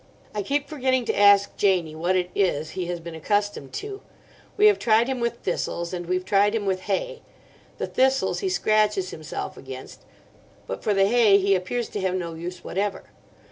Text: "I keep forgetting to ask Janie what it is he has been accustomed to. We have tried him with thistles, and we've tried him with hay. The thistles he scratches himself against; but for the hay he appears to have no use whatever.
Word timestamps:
"I 0.33 0.41
keep 0.41 0.67
forgetting 0.67 1.05
to 1.05 1.15
ask 1.15 1.55
Janie 1.57 1.93
what 1.93 2.15
it 2.15 2.31
is 2.33 2.71
he 2.71 2.87
has 2.87 2.99
been 2.99 3.13
accustomed 3.13 3.71
to. 3.73 4.01
We 4.57 4.65
have 4.65 4.79
tried 4.79 5.07
him 5.07 5.19
with 5.19 5.41
thistles, 5.43 5.93
and 5.93 6.07
we've 6.07 6.25
tried 6.25 6.55
him 6.55 6.65
with 6.65 6.79
hay. 6.89 7.21
The 7.77 7.85
thistles 7.85 8.39
he 8.39 8.49
scratches 8.49 9.11
himself 9.11 9.57
against; 9.57 10.01
but 10.65 10.83
for 10.83 10.95
the 10.95 11.05
hay 11.05 11.37
he 11.37 11.53
appears 11.53 11.87
to 11.89 12.01
have 12.01 12.15
no 12.15 12.33
use 12.33 12.63
whatever. 12.63 13.11